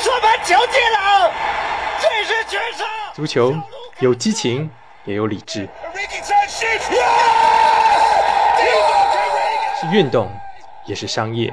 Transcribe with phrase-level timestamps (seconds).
[0.00, 1.30] 说把球进了，
[2.00, 2.86] 这是绝杀。
[3.12, 3.54] 足球
[3.98, 4.70] 有激情，
[5.04, 5.68] 也有理智，
[9.78, 10.30] 是运动，
[10.86, 11.52] 也是商业。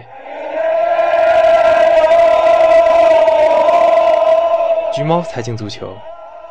[4.93, 5.93] 橘猫财经足球，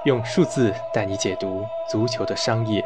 [0.04, 2.84] 用数字带你解读足球的商业。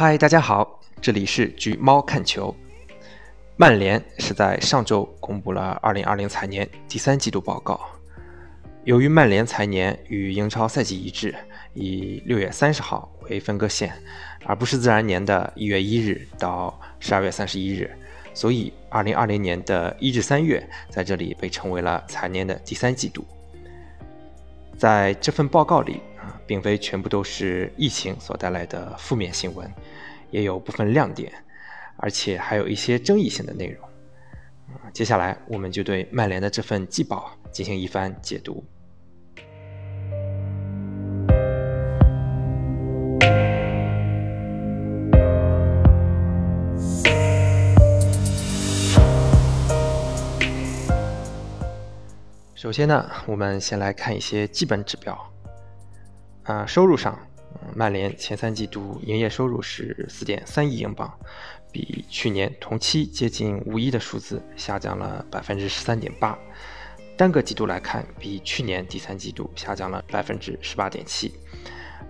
[0.00, 2.56] 嗨，大家好，这里是橘猫看球。
[3.58, 7.78] 曼联是在上周公布了2020财年第三季度报告。
[8.84, 11.34] 由于曼联财年与英超赛季一致，
[11.74, 13.92] 以6月30号为分割线，
[14.46, 17.90] 而不是自然年的1月1日到12月31日，
[18.32, 23.22] 所以2020年的一至三月在这里被称为了财年的第三季度。
[24.78, 26.00] 在这份报告里。
[26.50, 29.72] 并非全部都是疫情所带来的负面新闻，
[30.32, 31.32] 也有部分亮点，
[31.96, 33.88] 而且还有一些争议性的内容。
[34.92, 38.64] 接下来我们就对曼联的这份季报进行一番解读。
[52.56, 55.29] 首先呢，我们先来看一些基本指标。
[56.50, 57.16] 啊，收入上，
[57.76, 61.08] 曼联前三季度营业收入是四点三亿英镑，
[61.70, 66.36] 比去年同期接近五亿的数字下降了百分之十三点八。
[67.16, 71.32] 单个季度来看，比去年第三季度下降了百分之十八点七。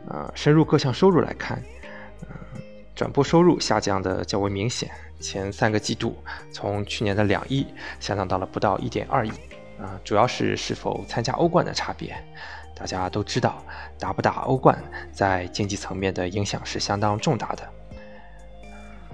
[0.08, 1.62] 呃，深入各项收入来看，
[2.22, 2.62] 嗯，
[2.94, 6.16] 转播收入下降的较为明显，前三个季度
[6.50, 7.66] 从去年的两亿
[7.98, 9.32] 下降到了不到一点二亿。
[9.78, 12.14] 啊，主要是是否参加欧冠的差别。
[12.80, 13.62] 大家都知道，
[13.98, 14.82] 打不打欧冠
[15.12, 17.68] 在经济层面的影响是相当重大的。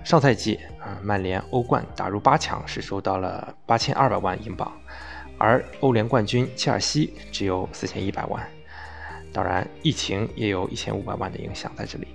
[0.04, 4.72] 上赛季，啊，曼联欧冠打入八强是收到了八千二百万英镑，
[5.36, 8.48] 而欧联冠军切尔西只有四千一百万。
[9.32, 12.06] 当然，疫情也有一千五百万的影响在这里。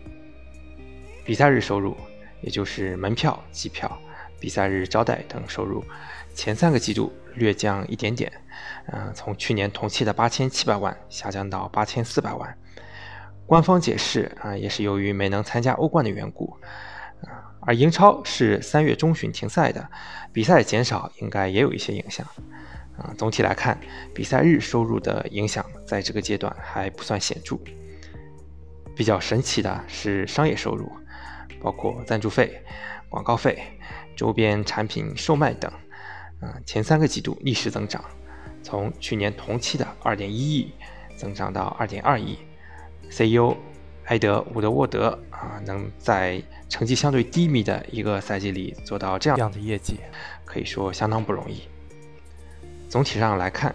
[1.26, 1.98] 比赛日收入，
[2.40, 4.02] 也就是门票、机票、
[4.40, 5.84] 比赛日招待等收入，
[6.34, 8.32] 前三个季度略降一点点。
[8.88, 12.58] 嗯，从去年同期的八千七百万下降到八千四百万。
[13.46, 16.58] 官方解释啊，也是由于没能参加欧冠的缘故。
[17.22, 19.90] 啊，而英超是三月中旬停赛的，
[20.34, 22.26] 比赛减少应该也有一些影响。
[22.98, 23.78] 啊，总体来看，
[24.14, 27.58] 比赛日收入的影响在这个阶段还不算显著。
[28.96, 30.92] 比较神奇的是商业收入，
[31.62, 32.64] 包括赞助费、
[33.10, 33.64] 广告费、
[34.16, 35.72] 周边产品售卖等。
[36.42, 38.04] 啊，前三个季度逆势增长。
[38.64, 40.72] 从去年同期的二点一亿
[41.16, 42.38] 增长到二点二亿
[43.10, 43.56] ，CEO
[44.06, 50.00] 埃德伍德沃德啊，能在成绩相对低迷的一个赛季里做到这样的业绩，
[50.46, 51.64] 可以说相当不容易。
[52.90, 53.74] 总体上来看，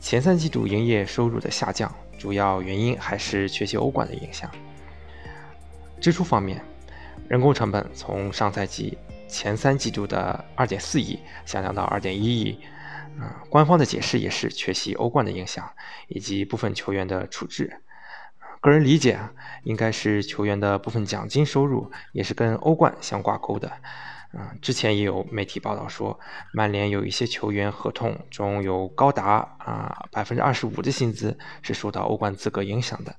[0.00, 4.50] 前三季度营业收入的下降，主要原因还是缺席欧冠的影响。
[6.00, 6.60] 支出方面，
[7.28, 12.58] 人工成本从上赛季前三季度的二点四亿下降到二点一亿。
[13.20, 15.72] 啊，官方的解释也是缺席欧冠的影响，
[16.06, 17.80] 以及部分球员的处置。
[18.60, 19.32] 个人理解啊，
[19.64, 23.68] 应该是球员的部分奖金收入也是跟欧冠相挂钩的。
[24.32, 26.20] 啊，之前也有媒体报道说，
[26.52, 33.16] 曼联有一些球员合同中有高达啊百分之二十五的薪资是受到欧冠资格影响的。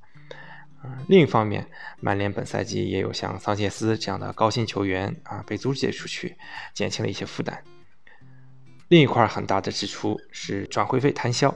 [1.07, 1.67] 另一方面，
[1.99, 6.37] 曼联本赛季也有像桑切斯这样的高薪球员啊被租借出去，
[6.73, 7.61] 减轻了一些负担。
[8.87, 11.49] 另一块很大的支出是转会费摊销，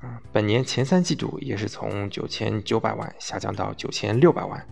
[0.00, 4.64] 啊，本年前三季度也是从九千九百万下降到九千六百万，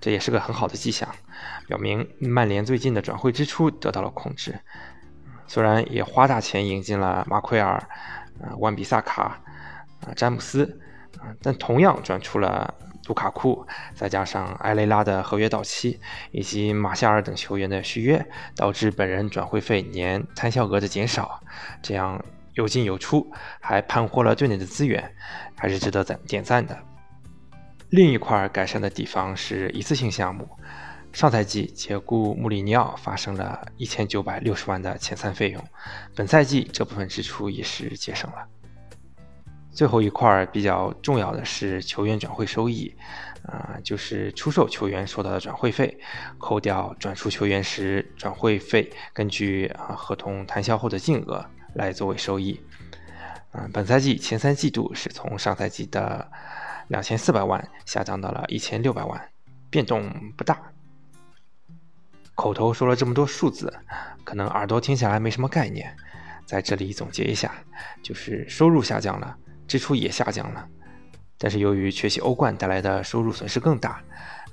[0.00, 1.08] 这也是个很好的迹象，
[1.66, 4.60] 表明曼联最近的转会支出得到了控制。
[5.46, 7.76] 虽然也花大钱引进了马奎尔、
[8.42, 9.40] 啊，万比萨卡、
[10.02, 10.80] 啊，詹姆斯，
[11.18, 12.74] 啊，但同样转出了。
[13.06, 16.00] 卢卡库，再加上埃雷拉的合约到期，
[16.32, 21.40] 以及马夏尔等球员的续约，导致本人转会费年摊销额的减少。
[21.82, 22.24] 这样
[22.54, 23.30] 有进有出，
[23.60, 25.14] 还盘活了队内的资源，
[25.56, 26.76] 还是值得赞点赞的。
[27.90, 30.48] 另一块改善的地方是一次性项目。
[31.12, 35.64] 上赛季解雇穆里尼奥发生了一千九百六十万的遣散费用，
[36.14, 38.46] 本赛季这部分支出也是节省了。
[39.76, 42.96] 最后一块比较重要的是球员转会收益，
[43.42, 46.00] 啊，就是出售球员收到的转会费，
[46.38, 51.44] 扣掉转出球员时转会费，根据啊合同谈销后的净额
[51.74, 52.58] 来作为收益。
[53.52, 56.26] 嗯，本赛季前三季度是从上赛季的
[56.88, 59.28] 两千四百万下降到了一千六百万，
[59.68, 60.58] 变动不大。
[62.34, 63.70] 口头说了这么多数字，
[64.24, 65.94] 可能耳朵听起来没什么概念，
[66.46, 67.52] 在这里总结一下，
[68.02, 69.36] 就是收入下降了。
[69.66, 70.68] 支出也下降了，
[71.38, 74.02] 但是由于缺席欧冠带来的收入损失更大，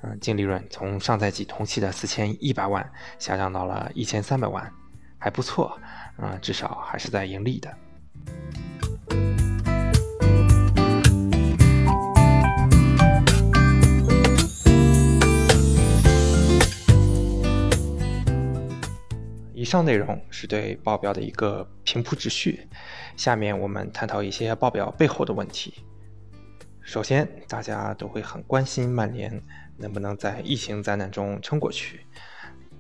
[0.01, 2.89] 嗯，净利润从上赛季同期的四千一百万
[3.19, 4.71] 下降到了一千三百万，
[5.17, 5.79] 还不错，
[6.17, 9.52] 嗯，至少还是在盈利的。
[19.63, 22.67] 以上内容是对报表的一个平铺直叙，
[23.15, 25.75] 下面我们探讨一些报表背后的问题。
[26.81, 29.41] 首先，大家都会很关心曼联
[29.77, 32.01] 能不能在疫情灾难中撑过去，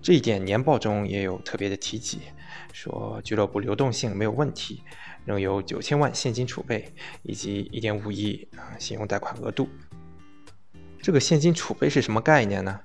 [0.01, 2.19] 这一点年报中也有特别的提及，
[2.73, 4.83] 说俱乐部流动性没有问题，
[5.23, 9.69] 仍有九千万现金储备以及一点五亿啊信用贷款额度。
[11.01, 12.81] 这个现金储备是什么概念呢？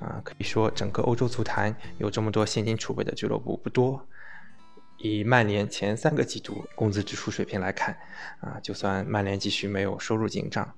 [0.00, 4.06] 啊，可以说整个欧洲足坛有这么多现金储备的俱乐部不多。
[4.98, 7.96] 以曼联前三个季度工资支出水平来看，
[8.40, 10.74] 啊，就算曼联继续没有收入进账，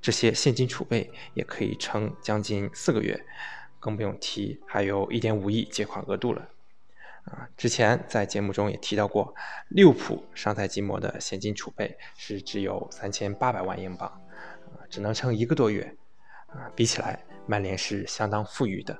[0.00, 3.24] 这些现金储备也可以撑将近四个月，
[3.80, 6.48] 更不用提还有一点五亿借款额度了。
[7.24, 9.34] 啊，之前在节目中也提到过，
[9.70, 15.96] 利物浦上赛季末的现金储备是只有三千八百万英镑，啊，只能撑一个多月。
[16.46, 17.20] 啊，比起来。
[17.46, 18.98] 曼联是相当富裕的，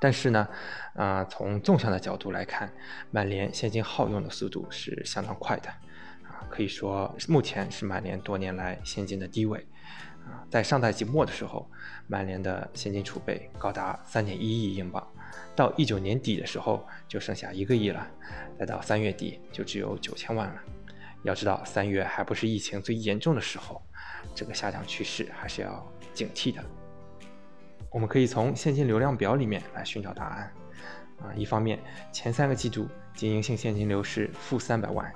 [0.00, 0.48] 但是呢，
[0.94, 2.72] 啊，从纵向的角度来看，
[3.10, 5.68] 曼联现金耗用的速度是相当快的，
[6.28, 9.66] 啊，可以说目前是曼联多年来现金的低位，
[10.26, 11.70] 啊，在上赛季末的时候，
[12.06, 15.04] 曼联的现金储备高达三点一亿英镑，
[15.56, 18.06] 到一九年底的时候就剩下一个亿了，
[18.58, 20.60] 再到三月底就只有九千万了。
[21.24, 23.82] 要知道，三月还不是疫情最严重的时候，
[24.36, 25.84] 这个下降趋势还是要
[26.14, 26.64] 警惕的。
[27.90, 30.52] 我们可以从现金流量表里面来寻找答案，
[31.20, 31.78] 啊，一方面
[32.12, 35.10] 前三个季度经营性现金流是负三百万，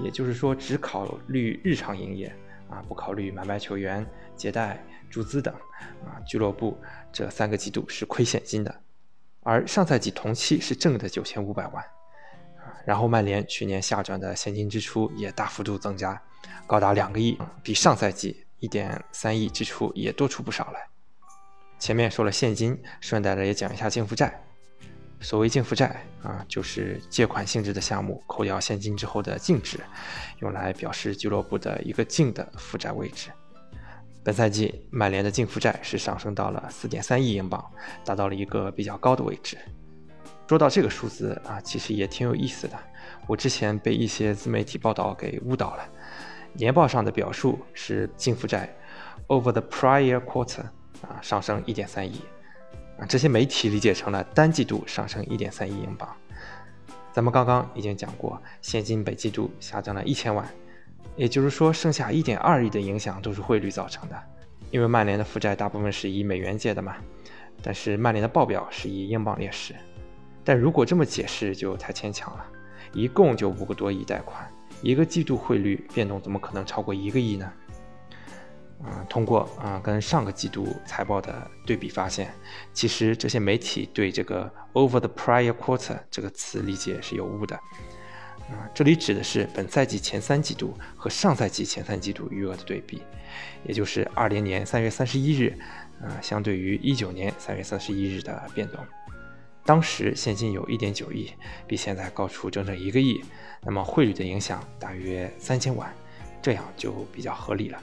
[0.00, 2.32] 也就是说只考虑日常营业，
[2.68, 5.52] 啊，不考虑买卖球员、借贷、注资等，
[6.06, 6.78] 啊，俱乐部
[7.12, 8.74] 这三个季度是亏现金的，
[9.42, 11.82] 而上赛季同期是正的九千五百万，
[12.56, 16.22] 啊，然后曼联去年下转的现金支出也大幅度增加，
[16.68, 20.91] 高达两个亿，比上赛季一点三亿支出也多出不少来。
[21.82, 24.40] 前面说了现金，顺带着也讲一下净负债。
[25.20, 29.80] 所谓净负债啊，就是借款性质的项目扣掉现金之后的净值，
[30.38, 33.30] 用来表示俱乐部的一个净的负债位置。
[34.22, 37.60] 本赛季曼联的净负债是上升到了四点三亿英镑，
[38.04, 39.58] 达到了一个比较高的位置。
[40.48, 42.78] 说到这个数字啊，其实也挺有意思的。
[43.26, 45.88] 我之前被一些自媒体报道给误导了，
[46.52, 48.72] 年报上的表述是净负债
[49.26, 50.62] over the prior quarter。
[51.02, 52.20] 啊，上升一点三亿，
[52.98, 56.08] 啊，这些媒体理解成了单季度上升一点三亿英镑。
[57.12, 60.48] 咱们刚刚已经讲过，现金本季度下降了一千万，
[61.14, 64.22] 也就是说，剩下一点二亿的影响都是汇率造成的。
[64.70, 66.96] 因为曼联的负债大部分是以美元借的嘛，
[67.62, 69.74] 但是曼联的报表是以英镑列示。
[70.42, 72.46] 但如果这么解释就太牵强了，
[72.94, 74.50] 一共就五个多亿贷款，
[74.80, 77.52] 一个季度汇率变动怎么可能超过一个亿呢？
[78.84, 82.34] 啊，通过啊跟上个季度财报的对比发现，
[82.72, 87.54] 其实这些媒体对这个 over the prior quarter 这个词理解是有误的。
[88.50, 93.02] 啊，这里指的是本赛季前三季度和上赛季前三季度余额的对比，
[93.64, 95.56] 也就是二零年三月三十一日，
[96.02, 98.84] 啊，相对于一九年三月三十一日的变动。
[99.64, 101.30] 当时现金有一点九亿，
[101.68, 103.24] 比现在高出整整一个亿，
[103.62, 105.94] 那么汇率的影响大约三千万，
[106.42, 107.80] 这样就比较合理了。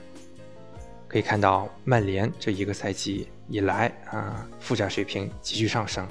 [1.10, 6.06] 可以看到，曼联这一个赛季以来啊，负债水平急剧上升。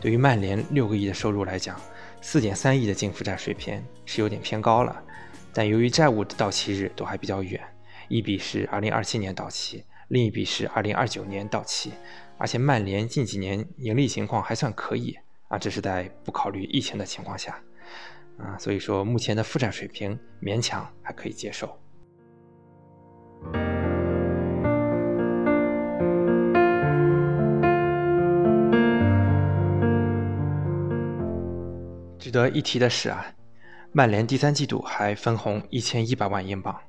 [0.00, 1.78] 对于曼联六个亿的收入来讲，
[2.22, 5.04] 四点三亿的净负债水平是有点偏高了。
[5.52, 7.60] 但由于债务的到期日都还比较远，
[8.08, 11.92] 一笔是二零二七年到期，另一笔是二零二九年到期，
[12.38, 15.18] 而且曼联近几年盈利情况还算可以
[15.48, 17.62] 啊，这是在不考虑疫情的情况下
[18.38, 21.78] 啊，所以说目前的负债水平勉强还可以接受。
[32.30, 33.26] 值得一提的是啊，
[33.90, 36.80] 曼联第三季度还分红一千一百万英镑，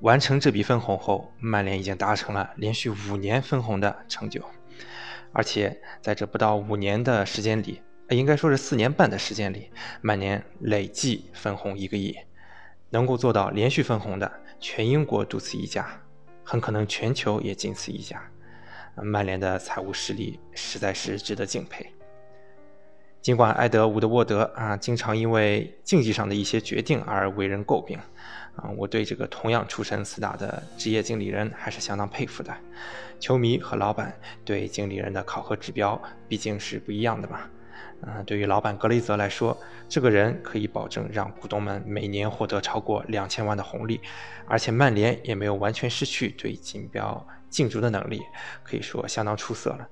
[0.00, 4.44] 完成这笔分红后，曼联已经达成了连续五年分红的成就，
[5.32, 12.18] 而且在这不到五年的时间里，应该说是四年半的时间里，曼联累计分红一个亿，
[12.90, 14.28] 能够做到连续分红的，
[14.58, 15.86] 全英国独此一家，
[16.42, 18.20] 很可能全球也仅此一家。
[18.96, 21.94] 曼联的财务实力实在是值得敬佩。
[23.24, 27.98] 尽管埃德伍德沃德啊，经常因为竞技上的一些决定而为人诟病，
[28.54, 32.54] 啊，我对这个同样出身四大的职业经理人还是相当佩服的。
[33.18, 34.14] 球迷和老板
[34.44, 37.40] 对经理人的考核指标毕竟是不一样的嘛。
[38.02, 39.56] 啊，对于老板格雷泽来说，
[39.88, 44.02] 这个人可以保证让股东们每年获得超过两千万的红利，
[44.46, 48.20] 而且曼联也没有完全失去对锦标竞逐的能力，
[48.62, 49.88] 可以说相当出色了。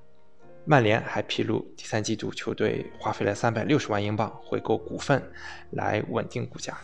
[0.65, 5.21] 曼联还披露，第三季度球队花费了三百六十万英镑回购股份，
[5.71, 6.77] 来稳定股价。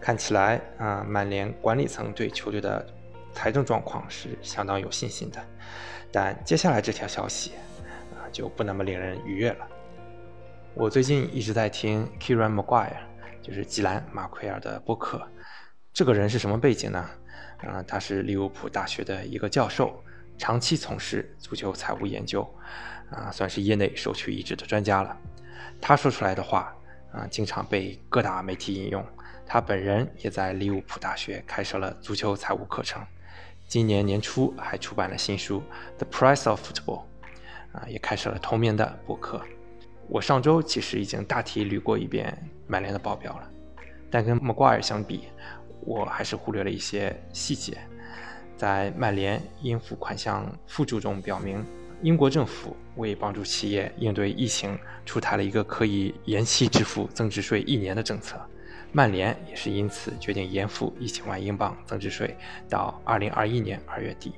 [0.00, 2.86] 看起来啊，曼联管理层对球队的
[3.32, 5.44] 财政状况是相当有信心的。
[6.12, 7.52] 但接下来这条消息
[8.14, 9.66] 啊，就不那么令人愉悦了。
[10.74, 12.96] 我最近一直在听 Kieran Maguire，
[13.42, 15.20] 就是吉兰马奎尔的播客。
[15.92, 17.10] 这个人是什么背景呢？
[17.58, 20.00] 啊，他是利物浦大学的一个教授。
[20.40, 22.42] 长期从事足球财务研究，
[23.10, 25.14] 啊，算是业内首屈一指的专家了。
[25.82, 26.74] 他说出来的话，
[27.12, 29.04] 啊，经常被各大媒体引用。
[29.44, 33.04] 他本人也在利物浦大学开设了足球财务课程。
[33.68, 35.62] 今年年初还出版了新书
[36.02, 37.02] 《The Price of Football》，
[37.78, 39.42] 啊，也开设了同名的博客。
[40.08, 42.34] 我上周其实已经大体捋过一遍
[42.66, 43.50] 曼联的报表了，
[44.10, 45.24] 但跟莫瓜尔相比，
[45.82, 47.76] 我还是忽略了一些细节。
[48.60, 51.64] 在曼联应付款项附注中表明，
[52.02, 58.38] 英国政府为帮助企业应对疫情，出台了一个可以延期支付增值税一年的政策。
[58.92, 62.36] 曼联也是因此决定延付一千万英镑增值税
[62.68, 64.34] 到二零二一年二月底。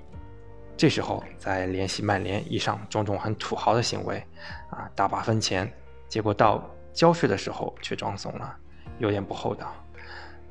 [0.76, 4.24] 这时候再联系曼联以上种种很土豪的行为，
[4.70, 5.68] 啊，大把分钱，
[6.06, 8.56] 结果到交税的时候却装怂了，
[9.00, 9.74] 有点不厚道。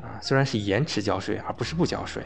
[0.02, 2.22] 啊，虽然是延迟交税，而不是不交税。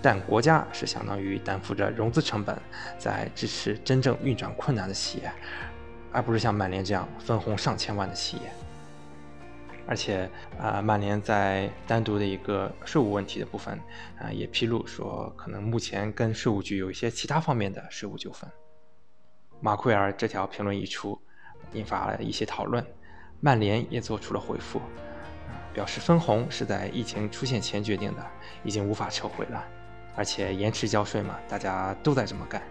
[0.00, 2.56] 但国家是相当于担负着融资成本，
[2.98, 5.32] 在支持真正运转困难的企业，
[6.12, 8.42] 而不是像曼联这样分红上千万的企业。
[9.88, 13.80] 而且啊，曼联在单独的一个税务问题的部分
[14.20, 18.48] 啊，也披露说，可能目前跟税务局有一些其他方面的税务纠纷。
[19.60, 21.18] 马奎尔这条评论一出，
[21.72, 22.86] 引发了一些讨论，
[23.40, 24.78] 曼联也做出了回复，
[25.72, 28.24] 表示分红是在疫情出现前决定的，
[28.62, 29.64] 已经无法撤回了。
[30.16, 32.62] 而且延迟交税嘛，大家都在这么干。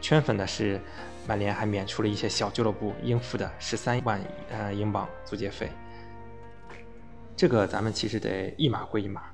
[0.00, 0.80] 圈粉的是，
[1.26, 4.20] 曼联还免除了一些小俱乐部应付的十三万
[4.50, 5.70] 呃英镑租借费。
[7.36, 9.24] 这个咱们其实得一码归一码，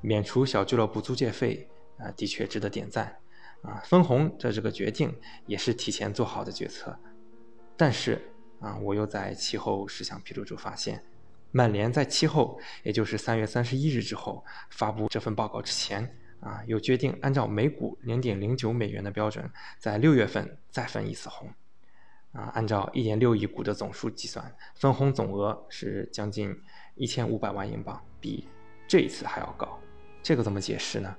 [0.00, 1.68] 免除小俱乐部租借费
[1.98, 3.16] 啊，的确值得点赞
[3.62, 3.82] 啊。
[3.84, 5.12] 分红的这个决定
[5.46, 6.96] 也是提前做好的决策。
[7.76, 8.22] 但是
[8.60, 11.04] 啊，我又在气候事项披露中发现，
[11.50, 16.08] 曼联在其后，也就是三月三十一日之后发布这份报告之前。
[16.40, 21.48] 啊，又决定按照每股零点零九美元的标准，在六月份再分一次红。
[22.32, 26.56] 啊，按照一点六亿股的总数计算，分红总额是将近
[26.94, 28.46] 一千五百万英镑，比
[28.86, 29.78] 这一次还要高。
[30.22, 31.16] 这个怎么解释呢？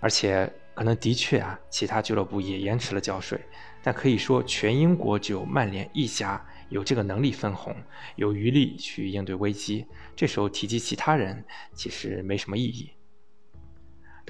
[0.00, 3.40] 而且可能的确啊，其他俱乐部也延迟了交税，
[3.82, 7.76] 但可以说全英国只有曼联一家有这个能力分红，
[8.16, 9.86] 有余力去应对危机。
[10.16, 12.90] 这时候提及其他人，其实没什么意义。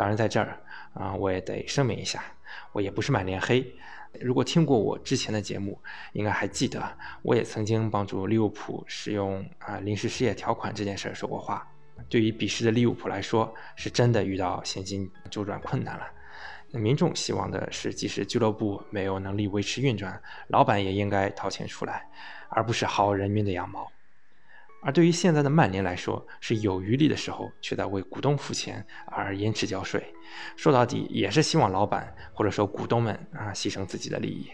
[0.00, 0.58] 当然，在这儿
[0.94, 2.24] 啊，我也得声明一下，
[2.72, 3.70] 我也不是满脸黑。
[4.18, 5.78] 如果听过我之前的节目，
[6.14, 6.82] 应该还记得，
[7.20, 11.70] 我也曾经帮助利物浦使用啊临时失业条款这件事说过话。
[12.08, 16.06] 对于彼时的利物浦来说，是真的遇到现金周转困难了。
[16.70, 22.08] 那民众希望的是，即使俱乐部没有能力维持运转，老板也应该掏钱出来，
[22.48, 23.86] 而不是薅人民的羊毛。
[24.82, 30.12] 而对于现在的曼联来说，是有余力的时候，却在为股东付钱而延迟交税。
[30.56, 34.50] 说到底，也是希望老板或者说股东们啊牺牲自己的利益。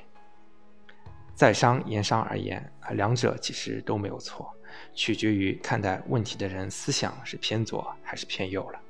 [1.34, 4.50] 在商言商而言啊，两者其实都没有错，
[4.94, 8.80] 取决于看待问题的人思想是偏左还是偏右了。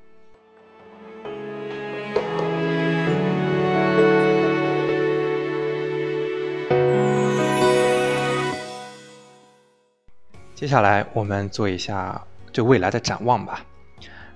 [10.56, 12.18] 接下来我们做一下
[12.50, 13.62] 对未来的展望吧。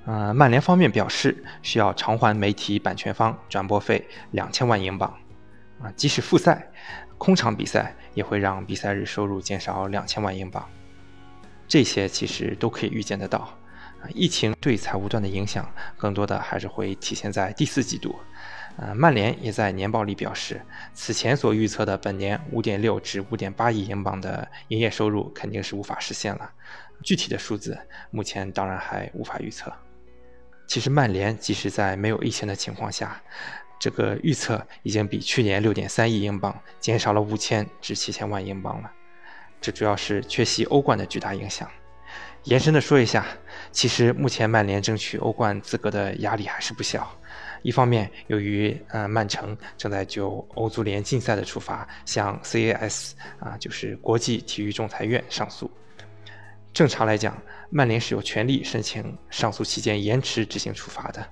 [0.04, 5.10] 呃，曼联方面表示需要偿还媒体版权方转播费两千万英镑。
[5.82, 6.70] 啊，即使复赛，
[7.16, 10.62] 空场比赛也会让比赛日收入减少两千万英镑。
[11.66, 13.48] 这些其实都可以预见得到。
[14.12, 18.14] 疫情对财务端的影响，更多的还是会体现在第四季度。
[18.76, 20.60] 呃，曼联也在年报里表示，
[20.94, 26.50] 此前所预测的本年五点六至五点八亿英镑的营业收入肯定是无法实现了。
[27.02, 27.78] 具体的数字
[28.10, 29.70] 目前当然还无法预测。
[30.66, 33.20] 其实曼联即使在没有疫情的情况下，
[33.78, 38.90] 这个预测已经比去年六点三亿英镑减少了五千至七千万英镑了。
[39.60, 41.68] 这主要是缺席欧冠的巨大影响。
[42.44, 43.26] 延伸的说一下，
[43.70, 47.14] 其实目前曼联争取欧冠资格的压力还是不小。
[47.62, 55.70] 一方面，由于呃曼城正在就欧足联禁赛的处罚向 CAS 啊，就是国际体育仲裁院上诉。
[56.72, 57.36] 正常来讲，
[57.68, 61.26] 曼联是有权利申请上诉期间延迟执行处罚的。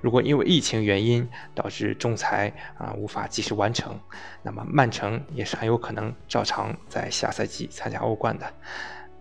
[0.00, 3.98] 如果因为疫情原因导致仲裁啊无法及时完成，
[4.42, 8.46] 那么曼城也是很有可能照常在下赛季参加欧冠的。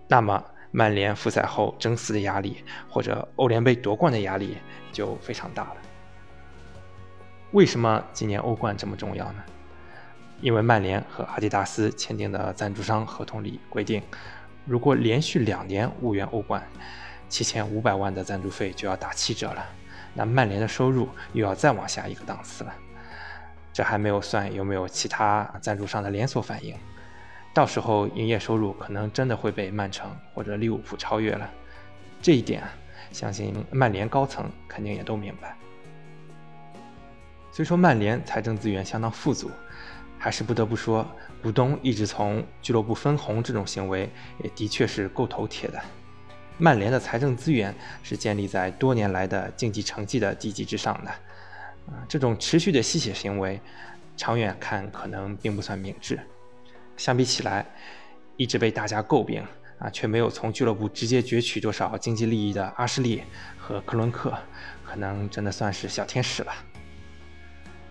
[0.07, 4.57] 那么曼联复赛后争四的压力，或者欧联杯夺冠的压力
[4.91, 5.77] 就非常大了。
[7.51, 9.43] 为什么今年欧冠这么重要呢？
[10.41, 14.03] 因为曼联和阿迪达斯签订的赞助商合同里规定，
[14.65, 16.61] 如果连续两年无缘欧冠，
[17.29, 19.65] 七千五百万的赞助费就要打七折了。
[20.13, 22.73] 那曼联的收入又要再往下一个档次了。
[23.71, 26.75] 这还没有算有没有其他赞助商的连锁反应，
[27.53, 31.49] 到时候营业收入可能真的会被曼城或者利物浦超越了。
[32.21, 32.63] 这一点，
[33.11, 35.55] 相信曼联高层肯定也都明白。
[37.55, 39.49] 虽说曼联财政资源相当富足，
[40.19, 41.09] 还是不得不说，
[41.41, 44.11] 股东一直从俱乐部分红这种行为
[44.43, 45.81] 也的确是够头铁的。
[46.57, 53.57] 曼联的财政资源是建立在多年来的竞技成绩的地基之上的，啊，这种持续的吸血行为，
[54.17, 56.19] 长远看可能并不算明智。
[56.97, 57.65] 相比起来，
[58.35, 59.41] 一直被大家诟病
[59.79, 63.23] 啊，却没有从俱乐部直接攫取多少经济利益的阿什利
[63.57, 64.37] 和克伦克，
[64.83, 66.51] 可能真的算是小天使了。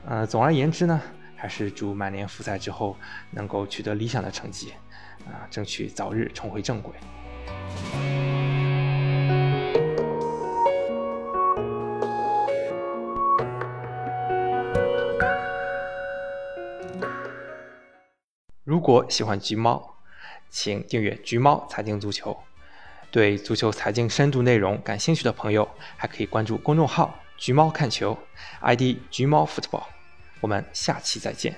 [0.06, 1.00] 呃，总而言之呢，
[1.34, 2.94] 还是祝曼联复赛之后
[3.30, 4.73] 能够取得理想的成绩，
[5.26, 6.94] 啊，争取早日重回正轨。
[18.62, 19.95] 如果喜欢橘猫，
[20.50, 22.36] 请订阅橘猫财经足球。
[23.10, 28.19] 对足球财经深度内容感兴趣的朋友，还可以关注公众号“橘猫看球
[28.60, 29.94] ”，ID“ 橘猫 football”。
[30.45, 31.54] 我们下期再见。